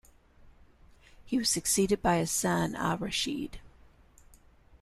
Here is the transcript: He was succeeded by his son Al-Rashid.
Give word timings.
He 1.25 1.37
was 1.37 1.47
succeeded 1.47 2.01
by 2.01 2.17
his 2.17 2.31
son 2.31 2.73
Al-Rashid. 2.75 3.59